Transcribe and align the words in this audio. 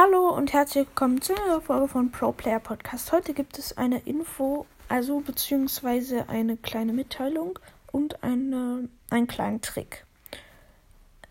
Hallo 0.00 0.28
und 0.28 0.52
herzlich 0.52 0.86
willkommen 0.86 1.20
zu 1.20 1.34
einer 1.34 1.60
Folge 1.60 1.88
von 1.88 2.12
Pro 2.12 2.30
Player 2.30 2.60
Podcast. 2.60 3.10
Heute 3.10 3.34
gibt 3.34 3.58
es 3.58 3.76
eine 3.76 3.98
Info, 3.98 4.64
also 4.88 5.18
beziehungsweise 5.18 6.28
eine 6.28 6.56
kleine 6.56 6.92
Mitteilung 6.92 7.58
und 7.90 8.22
eine, 8.22 8.88
einen 9.10 9.26
kleinen 9.26 9.60
Trick. 9.60 10.06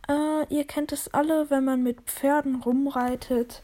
Äh, 0.10 0.54
ihr 0.54 0.66
kennt 0.66 0.92
es 0.92 1.14
alle, 1.14 1.50
wenn 1.50 1.64
man 1.64 1.82
mit 1.82 2.02
Pferden 2.02 2.56
rumreitet 2.56 3.63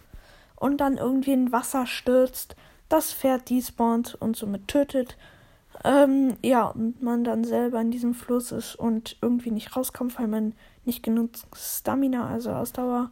und 0.56 0.78
dann 0.78 0.96
irgendwie 0.96 1.34
in 1.34 1.52
Wasser 1.52 1.86
stürzt, 1.86 2.56
das 2.88 3.12
Pferd 3.12 3.50
despawnt 3.50 4.16
und 4.22 4.38
somit 4.38 4.70
tötet. 4.70 5.18
Ähm, 5.84 6.38
ja, 6.42 6.68
und 6.68 7.04
man 7.04 7.26
dann 7.26 7.44
selber 7.44 7.82
in 7.82 7.92
diesem 7.92 8.14
Fluss 8.14 8.54
ist 8.54 8.76
und 8.76 9.18
irgendwie 9.22 9.52
nicht 9.52 9.76
rauskommt, 9.76 10.18
weil 10.18 10.28
man 10.28 10.54
nicht 10.86 11.04
genug 11.04 11.32
Stamina, 11.54 12.30
also 12.30 12.52
Ausdauer 12.52 13.12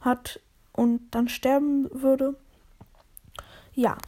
hat 0.00 0.40
und 0.78 1.10
dann 1.10 1.28
sterben 1.28 1.88
würde. 1.90 2.36
Ja. 3.74 3.98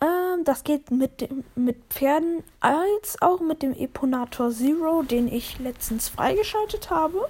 Ähm, 0.00 0.44
das 0.44 0.62
geht 0.62 0.92
mit, 0.92 1.20
dem, 1.20 1.42
mit 1.56 1.82
Pferden 1.90 2.44
als 2.60 3.20
auch 3.20 3.40
mit 3.40 3.62
dem 3.62 3.72
Eponator 3.72 4.52
Zero, 4.52 5.02
den 5.02 5.26
ich 5.26 5.58
letztens 5.58 6.08
freigeschaltet 6.08 6.90
habe. 6.90 7.28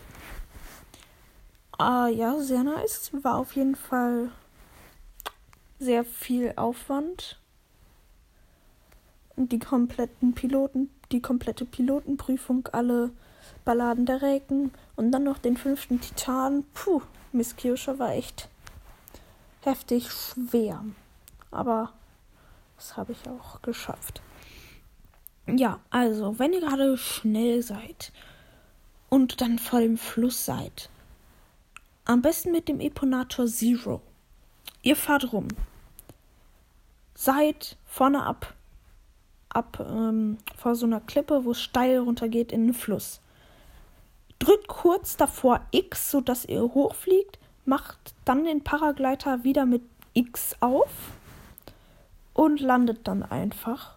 Äh, 1.80 2.12
ja, 2.14 2.38
sehr 2.38 2.64
nice. 2.64 3.12
War 3.22 3.38
auf 3.38 3.56
jeden 3.56 3.76
Fall 3.76 4.30
sehr 5.78 6.04
viel 6.04 6.52
Aufwand. 6.56 7.40
Die 9.36 9.58
kompletten 9.58 10.34
Piloten, 10.34 10.90
die 11.12 11.22
komplette 11.22 11.64
Pilotenprüfung, 11.64 12.68
alle 12.72 13.10
Balladen 13.64 14.06
der 14.06 14.22
Räken 14.22 14.72
und 14.96 15.12
dann 15.12 15.24
noch 15.24 15.38
den 15.38 15.56
fünften 15.56 16.00
Titan. 16.00 16.64
Puh, 16.74 17.02
Miss 17.32 17.56
Kirscher 17.56 17.98
war 17.98 18.12
echt 18.12 18.48
heftig 19.62 20.10
schwer. 20.10 20.84
Aber 21.50 21.92
das 22.76 22.96
habe 22.96 23.12
ich 23.12 23.28
auch 23.28 23.62
geschafft. 23.62 24.22
Ja, 25.46 25.80
also, 25.90 26.38
wenn 26.38 26.52
ihr 26.52 26.60
gerade 26.60 26.96
schnell 26.96 27.62
seid 27.62 28.12
und 29.08 29.40
dann 29.40 29.58
vor 29.58 29.80
dem 29.80 29.96
Fluss 29.96 30.44
seid, 30.44 30.90
am 32.04 32.22
besten 32.22 32.52
mit 32.52 32.68
dem 32.68 32.80
Eponator 32.80 33.46
Zero. 33.46 34.00
Ihr 34.82 34.96
fahrt 34.96 35.32
rum. 35.32 35.48
Seid 37.14 37.76
vorne 37.84 38.24
ab. 38.24 38.54
Ab 39.48 39.80
ähm, 39.80 40.38
vor 40.56 40.74
so 40.74 40.86
einer 40.86 41.00
Klippe, 41.00 41.44
wo 41.44 41.52
es 41.52 41.62
steil 41.62 41.98
runtergeht 41.98 42.52
in 42.52 42.66
den 42.66 42.74
Fluss. 42.74 43.20
Drückt 44.38 44.68
kurz 44.68 45.16
davor 45.16 45.60
X, 45.70 46.10
sodass 46.10 46.44
ihr 46.44 46.62
hochfliegt, 46.62 47.38
macht 47.64 47.98
dann 48.24 48.44
den 48.44 48.62
Paragleiter 48.62 49.44
wieder 49.44 49.66
mit 49.66 49.82
X 50.14 50.56
auf 50.60 50.90
und 52.34 52.60
landet 52.60 53.06
dann 53.08 53.22
einfach 53.22 53.96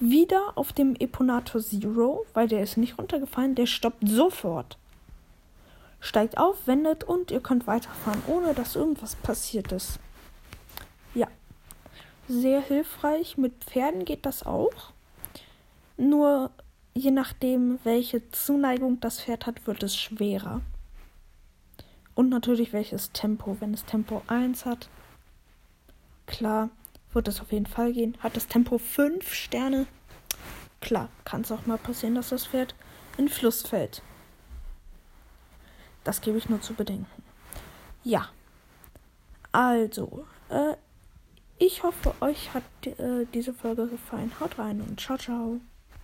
wieder 0.00 0.52
auf 0.54 0.72
dem 0.72 0.94
Eponator 0.96 1.60
Zero, 1.60 2.24
weil 2.34 2.48
der 2.48 2.62
ist 2.62 2.76
nicht 2.76 2.98
runtergefallen, 2.98 3.54
der 3.54 3.66
stoppt 3.66 4.08
sofort. 4.08 4.78
Steigt 6.00 6.38
auf, 6.38 6.66
wendet 6.66 7.02
und 7.04 7.30
ihr 7.30 7.40
könnt 7.40 7.66
weiterfahren, 7.66 8.22
ohne 8.28 8.54
dass 8.54 8.76
irgendwas 8.76 9.16
passiert 9.16 9.72
ist. 9.72 9.98
Ja, 11.14 11.26
sehr 12.28 12.60
hilfreich. 12.60 13.36
Mit 13.36 13.64
Pferden 13.64 14.04
geht 14.04 14.24
das 14.24 14.46
auch. 14.46 14.92
Nur 15.96 16.50
je 16.98 17.10
nachdem, 17.10 17.78
welche 17.84 18.28
Zuneigung 18.30 19.00
das 19.00 19.20
Pferd 19.22 19.46
hat, 19.46 19.66
wird 19.66 19.82
es 19.82 19.96
schwerer. 19.96 20.60
Und 22.14 22.28
natürlich 22.28 22.72
welches 22.72 23.12
Tempo. 23.12 23.56
Wenn 23.60 23.72
es 23.72 23.84
Tempo 23.84 24.22
1 24.26 24.66
hat, 24.66 24.88
klar, 26.26 26.70
wird 27.12 27.28
es 27.28 27.40
auf 27.40 27.52
jeden 27.52 27.66
Fall 27.66 27.92
gehen. 27.92 28.16
Hat 28.20 28.36
das 28.36 28.48
Tempo 28.48 28.78
5 28.78 29.32
Sterne, 29.32 29.86
klar, 30.80 31.08
kann 31.24 31.42
es 31.42 31.52
auch 31.52 31.66
mal 31.66 31.78
passieren, 31.78 32.16
dass 32.16 32.30
das 32.30 32.46
Pferd 32.46 32.74
in 33.16 33.28
Fluss 33.28 33.62
fällt. 33.62 34.02
Das 36.04 36.20
gebe 36.20 36.38
ich 36.38 36.48
nur 36.48 36.60
zu 36.60 36.74
bedenken. 36.74 37.22
Ja. 38.02 38.28
Also, 39.52 40.26
äh, 40.48 40.74
ich 41.58 41.82
hoffe, 41.82 42.14
euch 42.20 42.52
hat 42.54 42.64
äh, 42.84 43.26
diese 43.32 43.54
Folge 43.54 43.86
gefallen. 43.86 44.32
Haut 44.40 44.58
rein 44.58 44.80
und 44.80 45.00
ciao, 45.00 45.16
ciao. 45.16 45.60